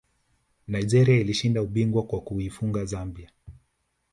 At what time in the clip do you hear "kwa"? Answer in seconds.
2.03-2.21